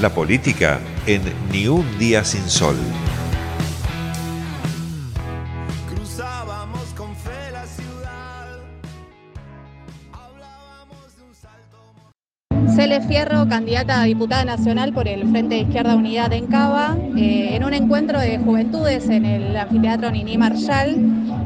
La 0.00 0.10
política 0.10 0.78
en 1.06 1.22
Ni 1.50 1.66
un 1.66 1.98
día 1.98 2.24
sin 2.24 2.48
sol. 2.48 2.76
Fierro, 13.08 13.48
candidata 13.48 14.02
a 14.02 14.04
diputada 14.04 14.44
nacional 14.44 14.92
por 14.92 15.08
el 15.08 15.26
Frente 15.30 15.54
de 15.54 15.60
Izquierda 15.62 15.96
Unidad 15.96 16.30
en 16.34 16.46
Cava, 16.46 16.94
eh, 17.16 17.56
en 17.56 17.64
un 17.64 17.72
encuentro 17.72 18.20
de 18.20 18.36
juventudes 18.36 19.08
en 19.08 19.24
el 19.24 19.56
anfiteatro 19.56 20.10
Nini 20.10 20.36
Marshall, 20.36 20.94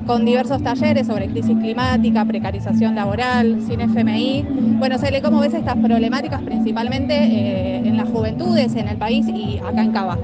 con 0.04 0.24
diversos 0.24 0.60
talleres 0.64 1.06
sobre 1.06 1.28
crisis 1.28 1.56
climática, 1.56 2.24
precarización 2.24 2.96
laboral, 2.96 3.62
sin 3.64 3.80
FMI. 3.80 4.44
Bueno, 4.80 4.98
Cele, 4.98 5.22
¿cómo 5.22 5.38
ves 5.38 5.54
estas 5.54 5.76
problemáticas 5.76 6.42
principalmente 6.42 7.14
eh, 7.14 7.76
en 7.76 7.96
las 7.96 8.08
juventudes, 8.08 8.74
en 8.74 8.88
el 8.88 8.96
país 8.96 9.24
y 9.28 9.58
acá 9.58 9.82
en 9.82 9.92
Cava? 9.92 10.18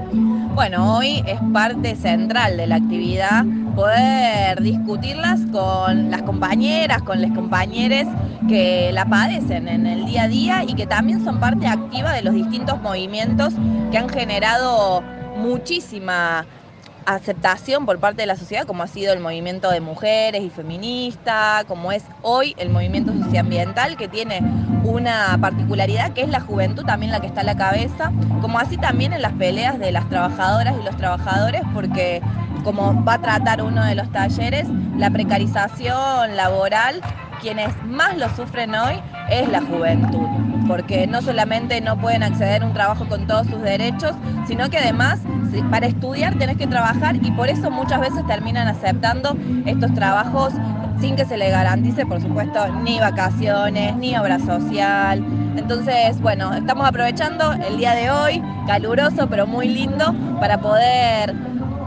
Bueno, 0.55 0.97
hoy 0.97 1.23
es 1.25 1.39
parte 1.53 1.95
central 1.95 2.57
de 2.57 2.67
la 2.67 2.75
actividad 2.75 3.45
poder 3.75 4.61
discutirlas 4.61 5.39
con 5.53 6.11
las 6.11 6.21
compañeras, 6.23 7.01
con 7.03 7.21
los 7.21 7.31
compañeros 7.31 8.07
que 8.47 8.91
la 8.93 9.05
padecen 9.05 9.67
en 9.67 9.85
el 9.85 10.05
día 10.05 10.23
a 10.23 10.27
día 10.27 10.63
y 10.63 10.73
que 10.73 10.87
también 10.87 11.23
son 11.23 11.39
parte 11.39 11.67
activa 11.67 12.13
de 12.13 12.21
los 12.21 12.33
distintos 12.33 12.81
movimientos 12.81 13.53
que 13.91 13.97
han 13.97 14.09
generado 14.09 15.01
muchísima 15.37 16.45
aceptación 17.05 17.85
por 17.85 17.99
parte 17.99 18.21
de 18.21 18.27
la 18.27 18.35
sociedad, 18.35 18.65
como 18.65 18.83
ha 18.83 18.87
sido 18.87 19.13
el 19.13 19.19
movimiento 19.19 19.71
de 19.71 19.81
mujeres 19.81 20.43
y 20.43 20.49
feministas, 20.49 21.65
como 21.65 21.91
es 21.91 22.03
hoy 22.21 22.53
el 22.57 22.69
movimiento 22.69 23.11
socioambiental, 23.13 23.97
que 23.97 24.07
tiene 24.07 24.41
una 24.83 25.37
particularidad 25.41 26.13
que 26.13 26.21
es 26.21 26.29
la 26.29 26.39
juventud 26.39 26.85
también 26.85 27.11
la 27.11 27.19
que 27.19 27.27
está 27.27 27.41
a 27.41 27.45
la 27.45 27.55
cabeza, 27.55 28.11
como 28.41 28.59
así 28.59 28.77
también 28.77 29.13
en 29.13 29.21
las 29.21 29.33
peleas 29.33 29.79
de 29.79 29.91
las 29.91 30.07
trabajadoras 30.07 30.75
y 30.79 30.83
los 30.83 30.95
trabajadores, 30.97 31.61
porque 31.73 32.21
como 32.63 33.03
va 33.03 33.15
a 33.15 33.21
tratar 33.21 33.63
uno 33.63 33.83
de 33.83 33.95
los 33.95 34.11
talleres, 34.11 34.67
la 34.97 35.09
precarización 35.09 36.35
laboral, 36.35 37.01
quienes 37.39 37.69
más 37.83 38.17
lo 38.17 38.29
sufren 38.35 38.75
hoy 38.75 39.01
es 39.29 39.47
la 39.49 39.61
juventud, 39.61 40.27
porque 40.67 41.07
no 41.07 41.21
solamente 41.21 41.81
no 41.81 41.97
pueden 41.97 42.23
acceder 42.23 42.63
a 42.63 42.65
un 42.65 42.73
trabajo 42.73 43.05
con 43.07 43.25
todos 43.27 43.47
sus 43.47 43.61
derechos, 43.61 44.13
sino 44.47 44.69
que 44.69 44.77
además 44.77 45.19
para 45.71 45.87
estudiar 45.87 46.37
tenés 46.37 46.57
que 46.57 46.67
trabajar 46.67 47.15
y 47.15 47.31
por 47.31 47.49
eso 47.49 47.71
muchas 47.71 48.01
veces 48.01 48.25
terminan 48.27 48.67
aceptando 48.67 49.35
estos 49.65 49.93
trabajos 49.93 50.53
sin 50.99 51.15
que 51.15 51.25
se 51.25 51.37
le 51.37 51.49
garantice, 51.49 52.05
por 52.05 52.21
supuesto, 52.21 52.67
ni 52.83 52.99
vacaciones, 52.99 53.95
ni 53.95 54.17
obra 54.17 54.37
social. 54.39 55.23
Entonces, 55.55 56.19
bueno, 56.19 56.53
estamos 56.53 56.85
aprovechando 56.85 57.53
el 57.53 57.77
día 57.77 57.93
de 57.93 58.11
hoy, 58.11 58.43
caluroso 58.67 59.27
pero 59.29 59.47
muy 59.47 59.69
lindo, 59.69 60.13
para 60.39 60.59
poder 60.59 61.33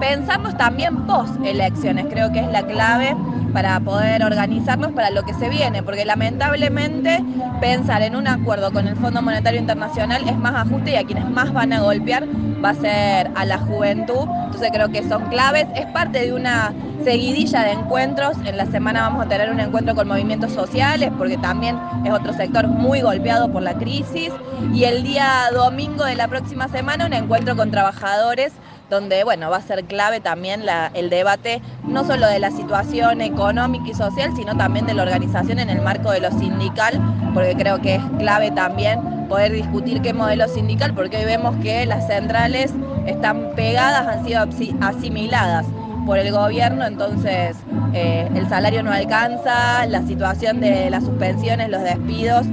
pensarnos 0.00 0.56
también 0.56 1.06
post 1.06 1.36
elecciones, 1.44 2.06
creo 2.10 2.32
que 2.32 2.40
es 2.40 2.48
la 2.48 2.62
clave 2.66 3.14
para 3.52 3.78
poder 3.80 4.24
organizarnos 4.24 4.92
para 4.92 5.10
lo 5.10 5.22
que 5.22 5.34
se 5.34 5.48
viene, 5.48 5.82
porque 5.82 6.04
lamentablemente 6.04 7.22
pensar 7.60 8.02
en 8.02 8.16
un 8.16 8.26
acuerdo 8.26 8.72
con 8.72 8.88
el 8.88 8.96
Fondo 8.96 9.22
Monetario 9.22 9.60
Internacional 9.60 10.28
es 10.28 10.36
más 10.36 10.54
ajuste 10.54 10.92
y 10.92 10.96
a 10.96 11.04
quienes 11.04 11.28
más 11.28 11.52
van 11.52 11.72
a 11.72 11.80
golpear 11.80 12.26
va 12.64 12.70
a 12.70 12.74
ser 12.74 13.30
a 13.34 13.44
la 13.44 13.58
juventud, 13.58 14.28
entonces 14.44 14.70
creo 14.72 14.88
que 14.88 15.02
son 15.08 15.28
claves, 15.28 15.66
es 15.74 15.86
parte 15.86 16.20
de 16.20 16.32
una 16.32 16.72
seguidilla 17.02 17.64
de 17.64 17.72
encuentros, 17.72 18.36
en 18.44 18.56
la 18.56 18.66
semana 18.66 19.02
vamos 19.02 19.26
a 19.26 19.28
tener 19.28 19.50
un 19.50 19.58
encuentro 19.58 19.94
con 19.96 20.06
movimientos 20.06 20.52
sociales, 20.52 21.10
porque 21.18 21.36
también 21.36 21.76
es 22.04 22.12
otro 22.12 22.32
sector 22.32 22.68
muy 22.68 23.00
golpeado 23.00 23.50
por 23.50 23.62
la 23.62 23.74
crisis, 23.74 24.30
y 24.72 24.84
el 24.84 25.02
día 25.02 25.48
domingo 25.52 26.04
de 26.04 26.14
la 26.14 26.28
próxima 26.28 26.68
semana 26.68 27.06
un 27.06 27.12
encuentro 27.12 27.56
con 27.56 27.72
trabajadores 27.72 28.52
donde 28.92 29.24
bueno, 29.24 29.48
va 29.48 29.56
a 29.56 29.62
ser 29.62 29.84
clave 29.84 30.20
también 30.20 30.64
el 30.92 31.08
debate 31.08 31.62
no 31.82 32.04
solo 32.04 32.26
de 32.26 32.38
la 32.38 32.50
situación 32.50 33.22
económica 33.22 33.88
y 33.88 33.94
social, 33.94 34.32
sino 34.36 34.54
también 34.54 34.84
de 34.84 34.92
la 34.92 35.02
organización 35.02 35.58
en 35.58 35.70
el 35.70 35.80
marco 35.80 36.10
de 36.10 36.20
lo 36.20 36.30
sindical, 36.30 37.00
porque 37.32 37.54
creo 37.54 37.80
que 37.80 37.94
es 37.94 38.02
clave 38.18 38.50
también 38.50 39.00
poder 39.30 39.50
discutir 39.50 40.02
qué 40.02 40.12
modelo 40.12 40.46
sindical, 40.46 40.92
porque 40.92 41.16
hoy 41.16 41.24
vemos 41.24 41.56
que 41.62 41.86
las 41.86 42.06
centrales 42.06 42.74
están 43.06 43.54
pegadas, 43.56 44.06
han 44.06 44.26
sido 44.26 44.46
asimiladas 44.82 45.64
por 46.04 46.18
el 46.18 46.30
gobierno, 46.30 46.84
entonces 46.84 47.56
eh, 47.94 48.28
el 48.34 48.46
salario 48.50 48.82
no 48.82 48.92
alcanza, 48.92 49.86
la 49.86 50.02
situación 50.02 50.60
de 50.60 50.90
las 50.90 51.04
suspensiones, 51.04 51.70
los 51.70 51.82
despidos, 51.82 52.46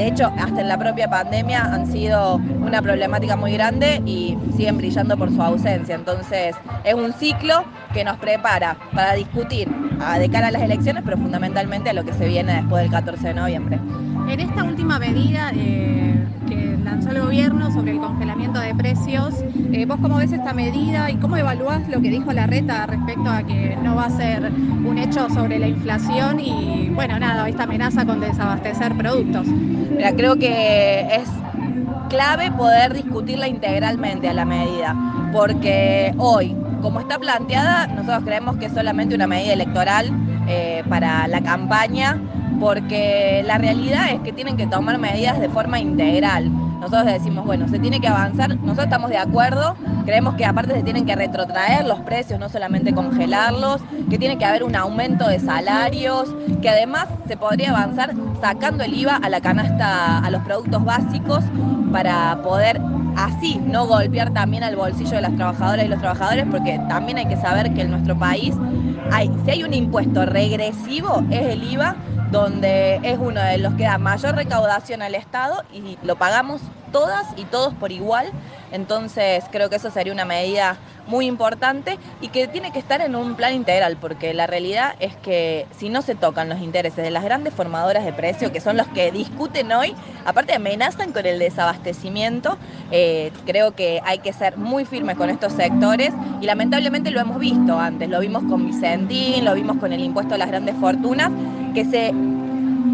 de 0.00 0.08
hecho, 0.08 0.32
hasta 0.38 0.62
en 0.62 0.68
la 0.68 0.78
propia 0.78 1.10
pandemia 1.10 1.62
han 1.62 1.86
sido 1.86 2.36
una 2.36 2.80
problemática 2.80 3.36
muy 3.36 3.52
grande 3.52 4.00
y 4.06 4.34
siguen 4.56 4.78
brillando 4.78 5.14
por 5.18 5.30
su 5.30 5.42
ausencia. 5.42 5.94
Entonces, 5.94 6.56
es 6.84 6.94
un 6.94 7.12
ciclo 7.12 7.64
que 7.92 8.02
nos 8.02 8.16
prepara 8.16 8.78
para 8.94 9.12
discutir 9.12 9.68
ah, 10.00 10.18
de 10.18 10.30
cara 10.30 10.46
a 10.46 10.52
las 10.52 10.62
elecciones, 10.62 11.02
pero 11.04 11.18
fundamentalmente 11.18 11.90
a 11.90 11.92
lo 11.92 12.02
que 12.02 12.14
se 12.14 12.26
viene 12.26 12.54
después 12.54 12.82
del 12.82 12.90
14 12.90 13.28
de 13.28 13.34
noviembre. 13.34 13.78
En 14.26 14.40
esta 14.40 14.64
última 14.64 14.98
medida 14.98 15.52
eh, 15.54 16.26
que 16.48 16.78
lanzó 16.82 17.10
el 17.10 17.20
gobierno 17.20 17.70
sobre 17.70 17.90
el 17.90 17.98
congelamiento 17.98 18.58
de 18.58 18.74
precios, 18.74 19.34
eh, 19.72 19.84
¿vos 19.84 19.98
cómo 20.00 20.16
ves 20.16 20.32
esta 20.32 20.54
medida 20.54 21.10
y 21.10 21.16
cómo 21.16 21.36
evaluás 21.36 21.86
lo 21.90 22.00
que 22.00 22.08
dijo 22.08 22.32
la 22.32 22.46
reta 22.46 22.86
respecto 22.86 23.28
a 23.28 23.42
que 23.42 23.76
no 23.82 23.96
va 23.96 24.06
a 24.06 24.10
ser 24.10 24.50
un 24.50 24.96
hecho 24.96 25.28
sobre 25.28 25.58
la 25.58 25.68
inflación 25.68 26.40
y, 26.40 26.88
bueno, 26.94 27.18
nada, 27.18 27.46
esta 27.50 27.64
amenaza 27.64 28.06
con 28.06 28.20
desabastecer 28.20 28.96
productos? 28.96 29.46
Mira, 30.00 30.16
creo 30.16 30.36
que 30.36 31.00
es 31.14 31.28
clave 32.08 32.50
poder 32.52 32.94
discutirla 32.94 33.48
integralmente 33.48 34.30
a 34.30 34.32
la 34.32 34.46
medida, 34.46 34.96
porque 35.30 36.14
hoy, 36.16 36.56
como 36.80 37.00
está 37.00 37.18
planteada, 37.18 37.86
nosotros 37.86 38.24
creemos 38.24 38.56
que 38.56 38.64
es 38.64 38.72
solamente 38.72 39.14
una 39.14 39.26
medida 39.26 39.52
electoral 39.52 40.10
eh, 40.48 40.82
para 40.88 41.28
la 41.28 41.42
campaña, 41.42 42.18
porque 42.58 43.42
la 43.44 43.58
realidad 43.58 44.10
es 44.14 44.20
que 44.20 44.32
tienen 44.32 44.56
que 44.56 44.66
tomar 44.66 44.96
medidas 44.96 45.38
de 45.38 45.50
forma 45.50 45.78
integral. 45.80 46.50
Nosotros 46.80 47.04
decimos, 47.04 47.44
bueno, 47.44 47.68
se 47.68 47.78
tiene 47.78 48.00
que 48.00 48.08
avanzar, 48.08 48.56
nosotros 48.56 48.84
estamos 48.84 49.10
de 49.10 49.18
acuerdo, 49.18 49.76
creemos 50.06 50.34
que 50.36 50.46
aparte 50.46 50.74
se 50.74 50.82
tienen 50.82 51.04
que 51.04 51.14
retrotraer 51.14 51.84
los 51.86 52.00
precios, 52.00 52.40
no 52.40 52.48
solamente 52.48 52.94
congelarlos, 52.94 53.82
que 54.08 54.18
tiene 54.18 54.38
que 54.38 54.46
haber 54.46 54.64
un 54.64 54.74
aumento 54.74 55.28
de 55.28 55.38
salarios, 55.40 56.34
que 56.62 56.70
además 56.70 57.06
se 57.28 57.36
podría 57.36 57.70
avanzar 57.70 58.14
sacando 58.40 58.82
el 58.82 58.94
IVA 58.94 59.16
a 59.16 59.28
la 59.28 59.42
canasta, 59.42 60.18
a 60.20 60.30
los 60.30 60.42
productos 60.42 60.82
básicos, 60.82 61.44
para 61.92 62.40
poder 62.42 62.80
así 63.16 63.60
no 63.62 63.86
golpear 63.86 64.32
también 64.32 64.64
al 64.64 64.76
bolsillo 64.76 65.16
de 65.16 65.20
las 65.20 65.36
trabajadoras 65.36 65.84
y 65.84 65.88
los 65.88 65.98
trabajadores, 65.98 66.46
porque 66.50 66.80
también 66.88 67.18
hay 67.18 67.26
que 67.26 67.36
saber 67.36 67.74
que 67.74 67.82
en 67.82 67.90
nuestro 67.90 68.18
país 68.18 68.54
si 69.44 69.50
hay 69.50 69.62
un 69.64 69.74
impuesto 69.74 70.24
regresivo 70.24 71.22
es 71.30 71.42
el 71.42 71.64
IVA, 71.64 71.96
donde 72.30 73.00
es 73.02 73.18
uno 73.18 73.40
de 73.42 73.58
los 73.58 73.74
que 73.74 73.84
da 73.84 73.98
mayor 73.98 74.34
recaudación 74.36 75.02
al 75.02 75.14
Estado 75.14 75.62
y 75.72 75.98
lo 76.02 76.16
pagamos 76.16 76.62
todas 76.92 77.26
y 77.36 77.44
todos 77.44 77.74
por 77.74 77.92
igual. 77.92 78.30
Entonces 78.72 79.44
creo 79.50 79.68
que 79.68 79.76
eso 79.76 79.90
sería 79.90 80.12
una 80.12 80.24
medida 80.24 80.76
muy 81.06 81.26
importante 81.26 81.98
y 82.20 82.28
que 82.28 82.46
tiene 82.46 82.70
que 82.70 82.78
estar 82.78 83.00
en 83.00 83.16
un 83.16 83.34
plan 83.34 83.54
integral, 83.54 83.96
porque 83.96 84.32
la 84.32 84.46
realidad 84.46 84.94
es 85.00 85.16
que 85.16 85.66
si 85.76 85.88
no 85.88 86.02
se 86.02 86.14
tocan 86.14 86.48
los 86.48 86.60
intereses 86.60 87.04
de 87.04 87.10
las 87.10 87.24
grandes 87.24 87.52
formadoras 87.52 88.04
de 88.04 88.12
precio, 88.12 88.52
que 88.52 88.60
son 88.60 88.76
los 88.76 88.86
que 88.88 89.10
discuten 89.10 89.72
hoy, 89.72 89.94
aparte 90.24 90.54
amenazan 90.54 91.12
con 91.12 91.26
el 91.26 91.38
desabastecimiento, 91.38 92.58
eh, 92.92 93.32
creo 93.44 93.74
que 93.74 94.00
hay 94.04 94.20
que 94.20 94.32
ser 94.32 94.56
muy 94.56 94.84
firmes 94.84 95.16
con 95.16 95.30
estos 95.30 95.52
sectores 95.52 96.14
y 96.40 96.46
lamentablemente 96.46 97.10
lo 97.10 97.20
hemos 97.20 97.38
visto 97.38 97.78
antes, 97.78 98.08
lo 98.08 98.20
vimos 98.20 98.44
con 98.44 98.64
Vicentín, 98.64 99.44
lo 99.44 99.54
vimos 99.54 99.78
con 99.78 99.92
el 99.92 100.00
impuesto 100.00 100.34
a 100.36 100.38
las 100.38 100.48
grandes 100.48 100.76
fortunas, 100.76 101.32
que 101.74 101.84
se 101.84 102.14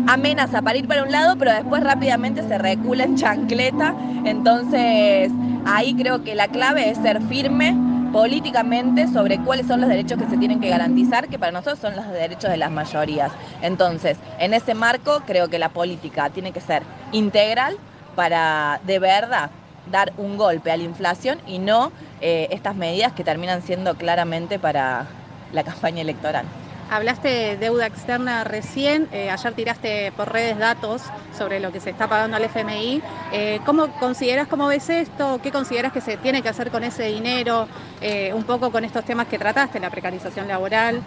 amenaza 0.07 0.63
para 0.63 0.79
ir 0.79 0.87
para 0.87 1.03
un 1.03 1.13
lado, 1.13 1.37
pero 1.39 1.53
después 1.53 1.83
rápidamente 1.83 2.43
se 2.47 2.59
recula 2.59 3.05
en 3.05 3.17
chancleta. 3.17 3.95
Entonces, 4.25 5.31
ahí 5.65 5.95
creo 5.95 6.23
que 6.23 6.35
la 6.35 6.49
clave 6.49 6.91
es 6.91 6.99
ser 6.99 7.21
firme 7.23 7.75
políticamente 8.13 9.09
sobre 9.09 9.39
cuáles 9.39 9.67
son 9.67 9.81
los 9.81 9.91
derechos 9.91 10.19
que 10.19 10.29
se 10.29 10.37
tienen 10.39 10.61
que 10.61 10.69
garantizar, 10.69 11.29
que 11.29 11.39
para 11.39 11.53
nosotros 11.53 11.79
son 11.79 11.97
los 11.97 12.09
derechos 12.09 12.51
de 12.51 12.57
las 12.57 12.71
mayorías. 12.71 13.33
Entonces, 13.63 14.17
en 14.39 14.55
ese 14.55 14.75
marco, 14.75 15.23
creo 15.27 15.49
que 15.49 15.59
la 15.59 15.69
política 15.69 16.31
tiene 16.31 16.53
que 16.53 16.61
ser 16.61 16.83
integral 17.13 17.77
para 18.15 18.81
de 18.85 18.99
verdad 18.99 19.51
dar 19.91 20.13
un 20.17 20.37
golpe 20.37 20.71
a 20.71 20.77
la 20.77 20.83
inflación 20.83 21.39
y 21.47 21.59
no 21.59 21.93
eh, 22.21 22.49
estas 22.51 22.75
medidas 22.75 23.13
que 23.13 23.23
terminan 23.23 23.63
siendo 23.63 23.95
claramente 23.97 24.59
para 24.59 25.07
la 25.53 25.63
campaña 25.63 26.03
electoral. 26.03 26.47
Hablaste 26.89 27.29
de 27.29 27.57
deuda 27.57 27.87
externa 27.87 28.45
recién, 28.45 29.09
eh, 29.11 29.29
ayer 29.29 29.55
tiraste 29.55 30.13
por 30.13 30.33
redes 30.33 30.57
datos 30.57 31.03
sobre 31.37 31.59
lo 31.59 31.73
que 31.73 31.81
se 31.81 31.91
está 31.91 32.07
pagando 32.09 32.37
al 32.37 32.45
FMI. 32.45 33.03
Eh, 33.33 33.61
¿Cómo 33.67 33.89
consideras, 33.99 34.47
cómo 34.47 34.69
ves 34.69 34.89
esto? 34.89 35.41
¿Qué 35.43 35.51
consideras 35.51 35.93
que 35.93 36.01
se 36.01 36.17
tiene 36.17 36.43
que 36.43 36.49
hacer 36.49 36.71
con 36.71 36.85
ese 36.85 37.09
dinero? 37.09 37.67
Eh, 38.01 38.33
un 38.33 38.45
poco 38.45 38.71
con 38.71 38.85
estos 38.85 39.05
temas 39.05 39.27
que 39.27 39.37
trataste, 39.37 39.81
la 39.81 39.91
precarización 39.91 40.47
laboral, 40.47 41.03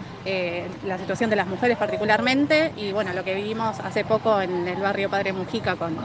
la 0.84 0.98
situación 0.98 1.30
de 1.30 1.36
las 1.36 1.46
mujeres 1.46 1.78
particularmente 1.78 2.72
y 2.76 2.92
bueno, 2.92 3.14
lo 3.14 3.24
que 3.24 3.34
vivimos 3.34 3.80
hace 3.80 4.04
poco 4.04 4.40
en 4.40 4.68
el 4.68 4.76
barrio 4.76 5.08
Padre 5.08 5.32
Mujica 5.32 5.76
con, 5.76 5.96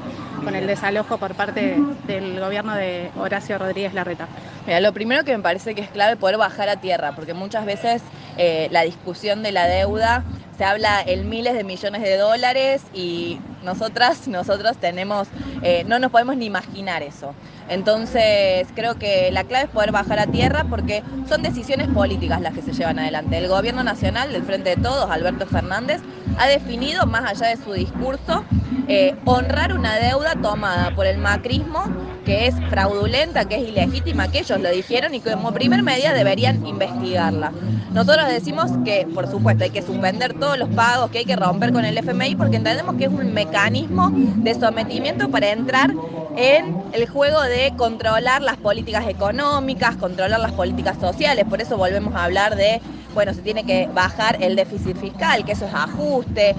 con 0.43 0.55
el 0.55 0.67
desalojo 0.67 1.17
por 1.17 1.35
parte 1.35 1.77
del 2.07 2.39
gobierno 2.39 2.75
de 2.75 3.09
Horacio 3.17 3.57
Rodríguez 3.57 3.93
Larreta. 3.93 4.27
Mira, 4.65 4.79
lo 4.79 4.93
primero 4.93 5.23
que 5.25 5.35
me 5.35 5.43
parece 5.43 5.75
que 5.75 5.81
es 5.81 5.89
clave 5.89 6.15
poder 6.15 6.37
bajar 6.37 6.69
a 6.69 6.77
tierra, 6.77 7.11
porque 7.13 7.33
muchas 7.33 7.65
veces 7.65 8.01
la 8.37 8.81
discusión 8.83 9.43
de 9.43 9.51
la 9.51 9.64
deuda 9.67 10.23
se 10.57 10.63
habla 10.63 11.01
en 11.01 11.29
miles 11.29 11.53
de 11.53 11.63
millones 11.63 12.01
de 12.01 12.17
dólares 12.17 12.81
y 12.93 13.39
nosotras, 13.63 14.27
nosotros 14.27 14.77
tenemos, 14.77 15.27
eh, 15.63 15.83
no 15.85 15.99
nos 15.99 16.11
podemos 16.11 16.37
ni 16.37 16.45
imaginar 16.45 17.03
eso. 17.03 17.33
Entonces 17.67 18.67
creo 18.75 18.95
que 18.95 19.31
la 19.31 19.43
clave 19.43 19.65
es 19.65 19.71
poder 19.71 19.91
bajar 19.91 20.19
a 20.19 20.27
tierra 20.27 20.65
porque 20.69 21.03
son 21.27 21.41
decisiones 21.41 21.87
políticas 21.89 22.39
las 22.39 22.53
que 22.53 22.61
se 22.61 22.73
llevan 22.73 22.99
adelante. 22.99 23.37
El 23.37 23.47
gobierno 23.47 23.83
nacional 23.83 24.31
del 24.31 24.43
Frente 24.43 24.75
de 24.75 24.81
Todos, 24.81 25.09
Alberto 25.09 25.45
Fernández, 25.47 25.99
ha 26.37 26.47
definido, 26.47 27.05
más 27.05 27.23
allá 27.25 27.47
de 27.47 27.61
su 27.61 27.73
discurso, 27.73 28.45
eh, 28.87 29.15
honrar 29.25 29.73
una 29.73 29.95
deuda 29.95 30.35
tomada 30.35 30.91
por 30.95 31.05
el 31.05 31.17
macrismo 31.17 31.85
que 32.25 32.47
es 32.47 32.55
fraudulenta, 32.69 33.45
que 33.45 33.55
es 33.55 33.69
ilegítima, 33.69 34.29
que 34.29 34.39
ellos 34.39 34.59
lo 34.59 34.69
dijeron 34.69 35.13
y 35.13 35.19
que 35.21 35.31
como 35.31 35.53
primer 35.53 35.83
medida 35.83 36.13
deberían 36.13 36.65
investigarla. 36.65 37.51
Nosotros 37.93 38.27
decimos 38.27 38.71
que, 38.83 39.07
por 39.13 39.29
supuesto, 39.29 39.63
hay 39.63 39.69
que 39.69 39.81
suspender 39.81 40.33
todos 40.37 40.57
los 40.57 40.67
pagos, 40.69 41.11
que 41.11 41.19
hay 41.19 41.25
que 41.25 41.35
romper 41.35 41.71
con 41.71 41.85
el 41.85 41.97
FMI, 41.97 42.35
porque 42.35 42.57
entendemos 42.57 42.95
que 42.95 43.05
es 43.05 43.09
un 43.09 43.33
mecanismo 43.33 44.11
de 44.11 44.53
sometimiento 44.55 45.29
para 45.29 45.51
entrar 45.51 45.91
en 46.35 46.83
el 46.91 47.07
juego 47.07 47.41
de 47.41 47.73
controlar 47.77 48.41
las 48.41 48.57
políticas 48.57 49.07
económicas, 49.07 49.95
controlar 49.95 50.39
las 50.39 50.51
políticas 50.51 50.97
sociales. 50.99 51.45
Por 51.49 51.61
eso 51.61 51.77
volvemos 51.77 52.15
a 52.15 52.25
hablar 52.25 52.55
de, 52.55 52.81
bueno, 53.13 53.33
se 53.33 53.41
tiene 53.41 53.63
que 53.63 53.87
bajar 53.93 54.43
el 54.43 54.55
déficit 54.55 54.97
fiscal, 54.97 55.45
que 55.45 55.53
eso 55.53 55.65
es 55.65 55.73
ajuste. 55.73 56.55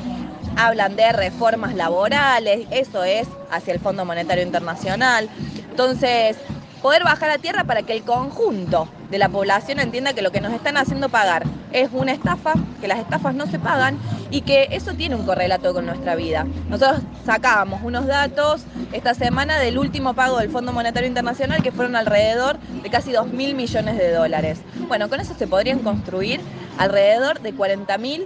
Hablan 0.56 0.96
de 0.96 1.12
reformas 1.12 1.74
laborales, 1.74 2.66
eso 2.70 3.04
es 3.04 3.28
hacia 3.50 3.74
el 3.74 3.80
Fondo 3.80 4.06
Monetario 4.06 4.42
Internacional. 4.42 5.28
Entonces, 5.78 6.38
poder 6.80 7.04
bajar 7.04 7.28
a 7.28 7.36
tierra 7.36 7.64
para 7.64 7.82
que 7.82 7.92
el 7.92 8.02
conjunto 8.02 8.88
de 9.10 9.18
la 9.18 9.28
población 9.28 9.78
entienda 9.78 10.14
que 10.14 10.22
lo 10.22 10.32
que 10.32 10.40
nos 10.40 10.54
están 10.54 10.78
haciendo 10.78 11.10
pagar 11.10 11.42
es 11.70 11.90
una 11.92 12.12
estafa, 12.12 12.54
que 12.80 12.88
las 12.88 12.98
estafas 12.98 13.34
no 13.34 13.46
se 13.46 13.58
pagan 13.58 13.98
y 14.30 14.40
que 14.40 14.68
eso 14.70 14.94
tiene 14.94 15.16
un 15.16 15.26
correlato 15.26 15.74
con 15.74 15.84
nuestra 15.84 16.14
vida. 16.14 16.46
Nosotros 16.70 17.02
sacábamos 17.26 17.82
unos 17.82 18.06
datos 18.06 18.62
esta 18.94 19.12
semana 19.12 19.58
del 19.58 19.76
último 19.76 20.14
pago 20.14 20.38
del 20.38 20.48
Fondo 20.48 20.72
Monetario 20.72 21.08
Internacional 21.08 21.62
que 21.62 21.72
fueron 21.72 21.94
alrededor 21.94 22.56
de 22.58 22.88
casi 22.88 23.12
2 23.12 23.26
mil 23.34 23.54
millones 23.54 23.98
de 23.98 24.12
dólares. 24.12 24.62
Bueno, 24.88 25.10
con 25.10 25.20
eso 25.20 25.34
se 25.34 25.46
podrían 25.46 25.80
construir 25.80 26.40
alrededor 26.78 27.40
de 27.40 27.52
40 27.52 27.98
mil 27.98 28.24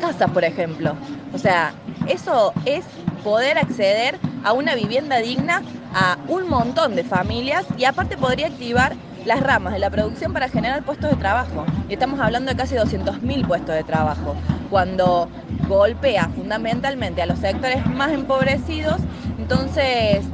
casas, 0.00 0.28
por 0.32 0.42
ejemplo. 0.42 0.96
O 1.32 1.38
sea, 1.38 1.72
eso 2.08 2.52
es 2.64 2.84
poder 3.22 3.58
acceder 3.58 4.18
a 4.48 4.54
una 4.54 4.74
vivienda 4.74 5.18
digna 5.18 5.62
a 5.92 6.18
un 6.26 6.48
montón 6.48 6.94
de 6.94 7.04
familias 7.04 7.66
y 7.76 7.84
aparte 7.84 8.16
podría 8.16 8.46
activar 8.46 8.98
las 9.22 9.40
ramas 9.40 9.74
de 9.74 9.78
la 9.78 9.90
producción 9.90 10.32
para 10.32 10.48
generar 10.48 10.84
puestos 10.84 11.10
de 11.10 11.16
trabajo. 11.18 11.68
Y 11.86 11.92
estamos 11.92 12.18
hablando 12.18 12.50
de 12.50 12.56
casi 12.56 12.74
200.000 12.74 13.44
puestos 13.44 13.74
de 13.74 13.84
trabajo, 13.84 14.38
cuando 14.68 15.30
golpea 15.58 16.30
fundamentalmente 16.30 17.20
a 17.20 17.26
los 17.26 17.40
sectores 17.40 17.84
más 17.86 18.12
empobrecidos, 18.12 19.06
entonces 19.36 20.32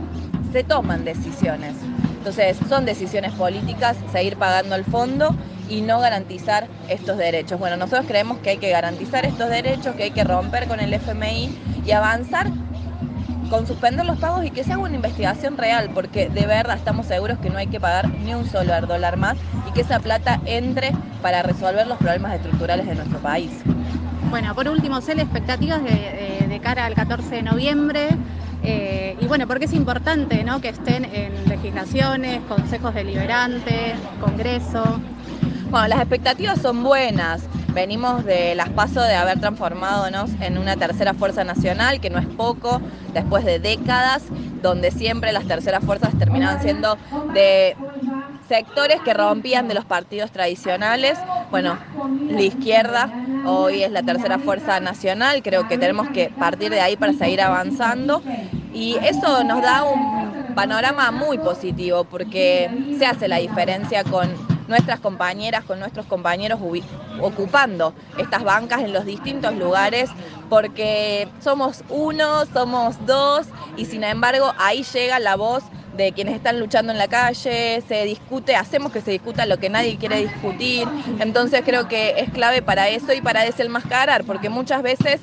se 0.53 0.63
toman 0.65 1.05
decisiones. 1.05 1.89
Entonces 2.17 2.63
son 2.69 2.85
decisiones 2.85 3.33
políticas 3.35 4.05
seguir 4.07 4.39
pagando 4.39 4.77
el 4.77 4.85
fondo 4.85 5.37
y 5.67 5.83
no 5.83 5.99
garantizar 5.99 6.71
estos 6.87 7.17
derechos. 7.19 7.59
Bueno, 7.59 7.77
nosotros 7.77 8.07
creemos 8.07 8.39
que 8.41 8.51
hay 8.51 8.59
que 8.59 8.71
garantizar 8.71 9.27
estos 9.27 9.49
derechos, 9.51 9.97
que 9.97 10.05
hay 10.05 10.13
que 10.13 10.23
romper 10.25 10.69
con 10.69 10.79
el 10.81 10.93
FMI 10.95 11.55
y 11.83 11.91
avanzar 11.91 12.53
con 13.55 13.69
suspender 13.69 14.05
los 14.05 14.19
pagos 14.19 14.45
y 14.45 14.51
que 14.51 14.65
se 14.65 14.73
haga 14.73 14.83
una 14.83 14.97
investigación 14.97 15.57
real, 15.57 15.89
porque 15.95 16.29
de 16.29 16.45
verdad 16.45 16.77
estamos 16.77 17.07
seguros 17.07 17.39
que 17.39 17.51
no 17.51 17.59
hay 17.59 17.69
que 17.69 17.79
pagar 17.79 18.09
ni 18.09 18.35
un 18.35 18.49
solo 18.49 18.73
dólar 18.81 19.17
más 19.17 19.37
y 19.69 19.73
que 19.73 19.83
esa 19.83 20.01
plata 20.01 20.41
entre 20.45 20.91
para 21.23 21.41
resolver 21.45 21.87
los 21.87 21.97
problemas 21.99 22.35
estructurales 22.35 22.85
de 22.85 22.97
nuestro 22.97 23.21
país. 23.21 23.53
Bueno, 24.29 24.57
por 24.57 24.69
último, 24.69 25.01
Cele, 25.01 25.23
expectativas 25.23 25.85
de, 25.85 25.91
de, 26.41 26.47
de 26.49 26.61
cara 26.61 26.85
al 26.85 26.95
14 26.97 27.33
de 27.33 27.43
noviembre. 27.45 28.09
Eh, 28.65 29.17
y 29.21 29.27
bueno, 29.27 29.47
porque 29.47 29.67
es 29.67 29.73
importante 29.73 30.43
¿no? 30.43 30.61
que 30.61 30.71
estén 30.71 31.05
en 31.05 31.49
legislaciones, 31.49 32.41
consejos 32.49 32.93
deliberantes, 32.93 33.95
Congreso. 34.21 34.83
Bueno, 35.71 35.87
las 35.87 35.99
expectativas 36.01 36.61
son 36.61 36.83
buenas. 36.83 37.49
Venimos 37.75 38.25
de 38.25 38.55
las 38.55 38.71
pasos 38.71 39.05
de 39.09 39.17
haber 39.17 39.41
transformadonos 39.41 40.37
en 40.39 40.59
una 40.59 40.77
tercera 40.77 41.13
fuerza 41.13 41.43
nacional, 41.43 41.99
que 42.01 42.09
no 42.09 42.21
es 42.21 42.29
poco, 42.29 42.83
después 43.13 43.45
de 43.45 43.59
décadas, 43.59 44.33
donde 44.61 44.93
siempre 44.93 45.33
las 45.33 45.45
terceras 45.47 45.85
fuerzas 45.85 46.17
terminaban 46.17 46.61
siendo 46.61 47.01
de 47.27 47.77
sectores 48.39 49.03
que 49.03 49.13
rompían 49.15 49.67
de 49.69 49.75
los 49.75 49.87
partidos 49.87 50.31
tradicionales. 50.31 51.27
Bueno, 51.51 51.81
la 52.27 52.43
izquierda 52.43 53.13
hoy 53.43 53.83
es 53.83 53.91
la 53.91 54.05
tercera 54.05 54.39
fuerza 54.39 54.79
nacional, 54.81 55.43
creo 55.43 55.67
que 55.67 55.77
tenemos 55.79 56.11
que 56.11 56.31
partir 56.31 56.71
de 56.73 56.81
ahí 56.81 56.97
para 56.97 57.13
seguir 57.13 57.41
avanzando 57.43 58.25
y 58.71 58.99
eso 59.03 59.45
nos 59.45 59.61
da 59.63 59.83
un 59.85 60.39
panorama 60.55 61.11
muy 61.13 61.39
positivo 61.39 62.05
porque 62.07 62.73
se 62.91 63.07
hace 63.07 63.29
la 63.29 63.39
diferencia 63.39 64.05
con 64.05 64.41
nuestras 64.67 65.01
compañeras, 65.01 65.65
con 65.65 65.79
nuestros 65.81 66.07
compañeros 66.07 66.61
ocupando 67.21 67.95
estas 68.19 68.45
bancas 68.45 68.81
en 68.81 68.93
los 68.93 69.05
distintos 69.05 69.55
lugares, 69.55 70.11
porque 70.49 71.29
somos 71.41 71.85
uno, 71.89 72.47
somos 72.53 72.97
dos, 73.07 73.47
y 73.77 73.87
sin 73.87 74.05
embargo 74.05 74.53
ahí 74.59 74.83
llega 74.85 75.19
la 75.19 75.37
voz 75.37 75.65
de 75.97 76.13
quienes 76.13 76.35
están 76.35 76.59
luchando 76.59 76.93
en 76.93 76.99
la 76.99 77.09
calle, 77.09 77.83
se 77.87 78.05
discute, 78.05 78.57
hacemos 78.57 78.91
que 78.91 79.01
se 79.01 79.13
discuta 79.13 79.47
lo 79.47 79.59
que 79.59 79.71
nadie 79.71 79.97
quiere 79.97 80.17
discutir, 80.17 80.89
entonces 81.21 81.63
creo 81.65 81.87
que 81.87 82.15
es 82.19 82.31
clave 82.31 82.63
para 82.63 82.89
eso 82.89 83.13
y 83.13 83.21
para 83.21 83.43
desenmascarar, 83.43 84.25
porque 84.25 84.49
muchas 84.49 84.83
veces 84.83 85.21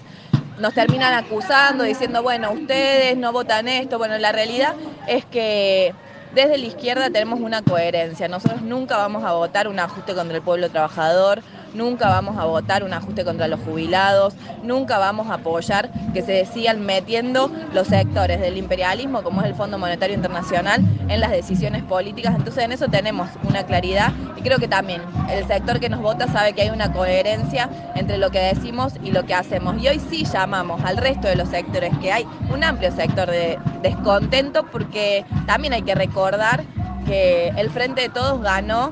nos 0.60 0.74
terminan 0.74 1.14
acusando, 1.14 1.84
diciendo, 1.84 2.24
bueno, 2.24 2.52
ustedes 2.52 3.18
no 3.18 3.34
votan 3.34 3.68
esto, 3.68 3.98
bueno, 3.98 4.18
la 4.18 4.32
realidad 4.32 4.76
es 5.08 5.26
que 5.26 5.94
desde 6.34 6.58
la 6.58 6.66
izquierda 6.66 7.10
tenemos 7.10 7.40
una 7.40 7.62
coherencia. 7.62 8.28
Nosotros 8.28 8.62
nunca 8.62 8.96
vamos 8.98 9.24
a 9.24 9.34
votar 9.34 9.68
un 9.68 9.80
ajuste 9.80 10.14
contra 10.14 10.38
el 10.38 10.44
pueblo 10.44 10.70
trabajador, 10.70 11.42
nunca 11.74 12.10
vamos 12.10 12.38
a 12.38 12.46
votar 12.46 12.84
un 12.84 12.94
ajuste 12.94 13.24
contra 13.24 13.48
los 13.48 13.60
jubilados, 13.62 14.34
nunca 14.64 14.98
vamos 14.98 15.30
a 15.30 15.36
apoyar 15.36 15.90
que 16.14 16.22
se 16.22 16.46
sigan 16.46 16.86
metiendo 16.86 17.52
los 17.74 17.88
sectores 17.88 18.40
del 18.40 18.58
imperialismo, 18.58 19.24
como 19.24 19.42
es 19.42 19.48
el 19.48 19.56
Fondo 19.56 19.78
Monetario 19.78 20.16
Internacional, 20.16 20.82
en 21.08 21.20
las 21.20 21.32
decisiones 21.32 21.84
políticas. 21.84 22.36
Entonces 22.36 22.64
en 22.64 22.72
eso 22.72 22.88
tenemos 22.88 23.30
una 23.48 23.66
claridad 23.66 24.12
y 24.38 24.42
creo 24.42 24.58
que 24.58 24.68
también 24.68 25.02
el 25.30 25.46
sector 25.48 25.80
que 25.80 25.90
nos 25.90 26.02
vota 26.02 26.28
sabe 26.28 26.54
que 26.54 26.64
hay 26.64 26.70
una 26.70 26.92
coherencia 26.92 27.70
entre 27.96 28.18
lo 28.18 28.32
que 28.32 28.40
decimos 28.40 28.94
y 29.04 29.12
lo 29.12 29.26
que 29.26 29.34
hacemos. 29.34 29.82
Y 29.82 29.88
hoy 29.88 30.02
sí 30.10 30.26
llamamos 30.26 30.84
al 30.84 30.98
resto 30.98 31.28
de 31.28 31.36
los 31.36 31.50
sectores 31.50 31.92
que 32.00 32.12
hay 32.12 32.26
un 32.54 32.64
amplio 32.64 32.92
sector 32.92 33.30
de 33.30 33.58
descontento 33.82 34.66
porque 34.72 35.26
también 35.46 35.74
hay 35.74 35.82
que 35.82 35.96
recordar 35.96 36.64
que 37.06 37.50
el 37.50 37.70
Frente 37.70 38.02
de 38.02 38.10
Todos 38.10 38.42
ganó 38.42 38.92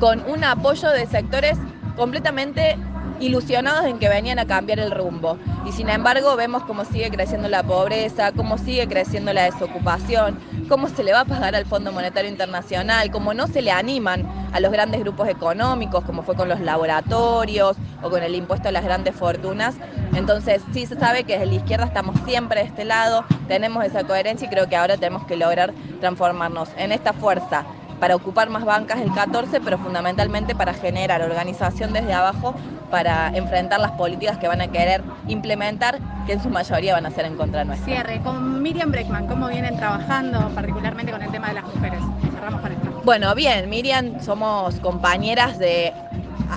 con 0.00 0.24
un 0.26 0.42
apoyo 0.42 0.88
de 0.90 1.06
sectores 1.06 1.58
completamente 1.94 2.76
ilusionados 3.20 3.84
en 3.84 3.98
que 3.98 4.08
venían 4.08 4.38
a 4.38 4.46
cambiar 4.46 4.80
el 4.80 4.90
rumbo. 4.90 5.38
Y 5.66 5.72
sin 5.72 5.90
embargo 5.90 6.36
vemos 6.36 6.62
cómo 6.64 6.86
sigue 6.86 7.10
creciendo 7.10 7.48
la 7.48 7.62
pobreza, 7.62 8.32
cómo 8.32 8.56
sigue 8.56 8.88
creciendo 8.88 9.32
la 9.34 9.42
desocupación, 9.42 10.40
cómo 10.70 10.88
se 10.88 11.04
le 11.04 11.12
va 11.12 11.20
a 11.20 11.24
pagar 11.26 11.54
al 11.54 11.66
Fondo 11.66 11.92
Monetario 11.92 12.30
Internacional, 12.30 13.10
cómo 13.10 13.34
no 13.34 13.46
se 13.46 13.60
le 13.60 13.70
animan 13.70 14.26
a 14.54 14.60
los 14.60 14.72
grandes 14.72 15.00
grupos 15.02 15.28
económicos, 15.28 16.02
como 16.04 16.22
fue 16.22 16.34
con 16.34 16.48
los 16.48 16.60
laboratorios 16.60 17.76
o 18.02 18.08
con 18.08 18.22
el 18.22 18.34
impuesto 18.34 18.70
a 18.70 18.72
las 18.72 18.84
grandes 18.84 19.14
fortunas. 19.14 19.74
Entonces 20.14 20.62
sí 20.72 20.86
se 20.86 20.98
sabe 20.98 21.24
que 21.24 21.34
desde 21.34 21.46
la 21.46 21.54
izquierda 21.54 21.84
estamos 21.84 22.16
siempre 22.24 22.62
de 22.62 22.66
este 22.68 22.86
lado, 22.86 23.24
tenemos 23.48 23.84
esa 23.84 24.04
coherencia 24.04 24.46
y 24.46 24.50
creo 24.50 24.66
que 24.66 24.76
ahora 24.76 24.96
tenemos 24.96 25.26
que 25.26 25.36
lograr 25.36 25.74
transformarnos 26.00 26.70
en 26.78 26.90
esta 26.90 27.12
fuerza 27.12 27.66
para 28.00 28.16
ocupar 28.16 28.48
más 28.48 28.64
bancas 28.64 29.00
el 29.00 29.12
14, 29.12 29.60
pero 29.60 29.78
fundamentalmente 29.78 30.54
para 30.54 30.74
generar 30.74 31.22
organización 31.22 31.92
desde 31.92 32.12
abajo 32.12 32.54
para 32.90 33.28
enfrentar 33.28 33.80
las 33.80 33.92
políticas 33.92 34.38
que 34.38 34.48
van 34.48 34.60
a 34.60 34.66
querer 34.68 35.02
implementar, 35.28 35.98
que 36.26 36.32
en 36.32 36.42
su 36.42 36.50
mayoría 36.50 36.94
van 36.94 37.06
a 37.06 37.10
ser 37.10 37.24
en 37.24 37.36
contra 37.36 37.64
nuestra. 37.64 37.86
Cierre, 37.86 38.20
con 38.22 38.60
Miriam 38.60 38.90
Breckman, 38.90 39.26
¿cómo 39.26 39.48
vienen 39.48 39.76
trabajando 39.76 40.50
particularmente 40.54 41.12
con 41.12 41.22
el 41.22 41.30
tema 41.30 41.48
de 41.48 41.54
las 41.54 41.64
mujeres? 41.64 42.00
Cerramos 42.34 42.60
con 42.60 42.72
esto. 42.72 43.02
Bueno, 43.04 43.34
bien, 43.34 43.70
Miriam, 43.70 44.20
somos 44.20 44.80
compañeras 44.80 45.58
de 45.58 45.92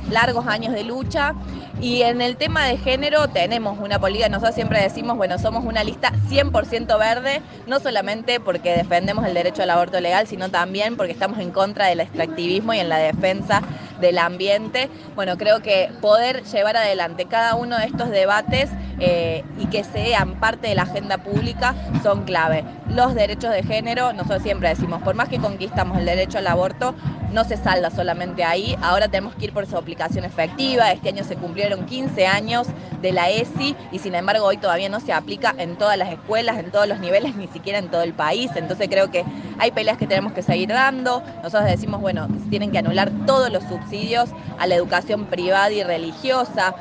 largos 0.10 0.48
años 0.48 0.74
de 0.74 0.84
lucha. 0.84 1.34
Y 1.82 2.04
en 2.04 2.22
el 2.22 2.38
tema 2.38 2.66
de 2.66 2.78
género 2.78 3.28
tenemos 3.28 3.78
una 3.80 4.00
política, 4.00 4.30
nosotros 4.30 4.56
siempre 4.56 4.82
decimos, 4.82 5.18
bueno, 5.18 5.38
somos 5.38 5.66
una 5.66 5.84
lista 5.84 6.14
100% 6.30 6.98
verde, 6.98 7.42
no 7.68 7.80
solamente 7.80 8.40
porque 8.40 8.76
defendemos 8.76 9.26
el 9.26 9.34
derecho 9.34 9.64
al 9.64 9.70
aborto 9.72 10.00
legal, 10.00 10.28
sino 10.28 10.50
también 10.50 10.96
porque 10.96 11.12
estamos 11.12 11.40
en 11.40 11.52
contra 11.52 11.88
del 11.88 12.00
extractivismo 12.00 12.74
y 12.74 12.80
en 12.80 12.90
la 12.90 12.98
defensa 12.98 13.62
del 14.00 14.18
ambiente. 14.18 14.90
Bueno, 15.16 15.38
creo 15.38 15.62
que 15.62 15.90
poder 16.00 16.44
llevar 16.44 16.78
adelante 16.78 17.26
cada 17.26 17.56
uno 17.56 17.78
de 17.78 17.86
estos 17.86 18.10
debates 18.10 18.70
eh, 19.00 19.44
y 19.60 19.66
que 19.68 19.84
sean 19.84 20.40
parte 20.40 20.68
de 20.68 20.76
la 20.76 20.84
agenda 20.84 21.18
pública 21.18 21.76
son 22.02 22.24
clave. 22.24 22.64
Los 22.90 23.16
derechos 23.16 23.52
de 23.52 23.64
género, 23.64 24.14
nosotros 24.14 24.44
siempre 24.44 24.70
decimos, 24.70 25.02
por 25.02 25.16
más 25.16 25.30
que 25.30 25.40
conquistamos 25.40 25.98
el 25.98 26.06
derecho 26.06 26.38
al 26.38 26.48
aborto, 26.48 26.94
no 27.32 27.44
se 27.44 27.58
salda 27.58 27.90
solamente 27.90 28.44
ahí, 28.44 28.78
ahora 28.82 29.08
tenemos 29.08 29.36
que 29.36 29.46
ir 29.46 29.54
por 29.54 29.66
su 29.66 29.76
aplicación 29.76 30.24
efectiva, 30.24 30.92
este 30.92 31.10
año 31.10 31.24
se 31.24 31.36
cumplieron 31.36 31.86
15 31.86 32.28
años 32.28 32.68
de 33.02 33.12
la 33.12 33.30
ESI 33.30 33.76
y 33.92 34.00
sin 34.00 34.14
embargo 34.14 34.46
hoy 34.46 34.58
todavía 34.58 34.88
no 34.88 35.00
se 35.00 35.14
aplica 35.14 35.56
en 35.58 35.76
todas 35.76 35.98
las 35.98 36.12
escuelas, 36.12 36.58
en 36.58 36.70
todos 36.70 36.88
los 36.88 37.00
niveles, 37.00 37.36
ni 37.36 37.48
siquiera 37.48 37.80
en 37.80 37.90
todo 37.90 38.04
el 38.04 38.14
país, 38.14 38.52
entonces 38.56 38.88
creo 38.88 39.10
que 39.10 39.26
hay 39.58 39.72
peleas 39.72 39.98
que 39.98 40.06
tenemos 40.06 40.34
que 40.34 40.44
seguir 40.44 40.70
dando, 40.70 41.24
nosotros 41.42 41.66
decimos, 41.66 42.02
bueno, 42.02 42.28
tienen 42.52 42.72
que 42.72 42.78
anular 42.78 43.12
todos 43.26 43.52
los 43.52 43.64
subsidios 43.64 44.30
a 44.60 44.68
la 44.68 44.76
educación 44.76 45.26
privada 45.26 45.72
y 45.72 45.84
religiosa, 45.84 46.76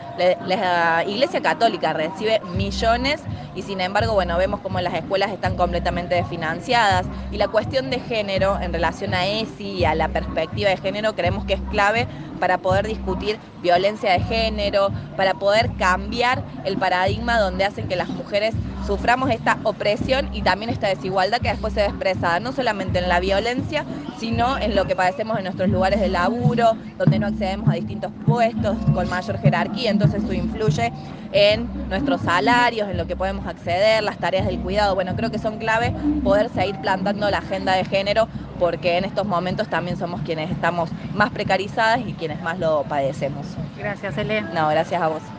la 0.47 1.05
Iglesia 1.07 1.41
Católica 1.41 1.95
recibe 2.03 2.41
millones 2.57 3.23
y 3.55 3.63
sin 3.63 3.81
embargo, 3.81 4.15
bueno, 4.15 4.37
vemos 4.39 4.61
como 4.61 4.81
las 4.81 4.95
escuelas 4.95 5.31
están 5.31 5.57
completamente 5.57 6.15
desfinanciadas. 6.15 7.07
Y 7.31 7.37
la 7.37 7.49
cuestión 7.49 7.91
de 7.91 8.01
género 8.01 8.59
en 8.61 8.73
relación 8.73 9.15
a 9.15 9.27
ESI 9.27 9.79
y 9.79 9.85
a 9.85 9.95
la 9.95 10.09
perspectiva 10.09 10.71
de 10.71 10.77
género 10.77 11.15
creemos 11.15 11.45
que 11.45 11.55
es 11.55 11.61
clave 11.71 12.07
para 12.41 12.59
poder 12.59 12.87
discutir 12.87 13.39
violencia 13.63 14.13
de 14.13 14.21
género, 14.21 14.91
para 15.17 15.35
poder 15.35 15.71
cambiar 15.79 16.43
el 16.65 16.77
paradigma 16.77 17.39
donde 17.39 17.65
hacen 17.65 17.89
que 17.89 17.97
las 17.97 18.09
mujeres 18.09 18.55
suframos 18.87 19.31
esta 19.31 19.59
opresión 19.65 20.29
y 20.33 20.43
también 20.43 20.71
esta 20.71 20.89
desigualdad 20.89 21.41
que 21.41 21.49
después 21.49 21.75
se 21.75 21.81
ve 21.81 21.87
expresada 21.87 22.41
no 22.41 22.53
solamente 22.53 22.99
en 22.99 23.09
la 23.09 23.21
violencia, 23.21 23.85
sino 24.19 24.59
en 24.59 24.75
lo 24.75 24.87
que 24.87 24.97
padecemos 24.97 25.39
en 25.39 25.45
nuestros 25.45 25.69
lugares 25.69 26.01
de 26.01 26.09
laburo, 26.09 26.77
donde 26.99 27.19
no 27.19 27.27
accedemos 27.27 27.69
a 27.69 27.75
distintos 27.75 28.13
puestos 28.27 28.77
con 28.95 29.09
mayor 29.09 29.39
jerarquía, 29.39 29.91
entonces 29.91 30.23
eso 30.23 30.33
influye 30.33 30.93
en 31.33 31.89
nuestros 31.89 32.21
salarios, 32.21 32.89
en 32.89 32.97
lo 32.97 33.07
que 33.07 33.17
podemos 33.17 33.47
acceder, 33.47 34.03
las 34.03 34.19
tareas 34.19 34.47
del 34.47 34.61
cuidado. 34.61 34.95
Bueno, 34.95 35.17
creo 35.17 35.31
que 35.31 35.39
son 35.39 35.59
clave 35.59 35.95
poder 36.23 36.51
seguir 36.51 36.79
plantando 36.81 37.31
la 37.31 37.39
agenda 37.39 37.75
de 37.75 37.85
género 37.85 38.29
porque 38.59 38.99
en 38.99 39.05
estos 39.05 39.27
momentos 39.27 39.69
también 39.69 39.97
somos 39.97 40.21
quienes 40.23 40.51
estamos 40.51 40.91
más 41.15 41.31
precarizadas 41.31 42.01
y 42.07 42.13
quienes 42.15 42.41
más 42.43 42.59
lo 42.59 42.85
padecemos. 42.85 43.47
Gracias, 43.77 44.17
Ele. 44.19 44.43
No, 44.43 44.69
gracias 44.69 45.01
a 45.01 45.09
vos. 45.09 45.33